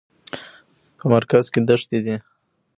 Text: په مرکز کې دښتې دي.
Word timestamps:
په 0.97 1.05
مرکز 1.13 1.45
کې 1.53 1.59
دښتې 1.69 1.99
دي. 2.05 2.15